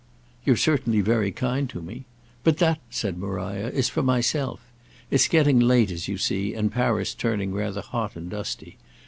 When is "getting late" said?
5.27-5.91